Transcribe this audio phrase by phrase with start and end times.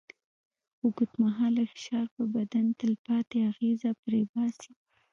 [0.83, 4.71] اوږدمهاله فشار پر بدن تلپاتې اغېزه پرېباسي.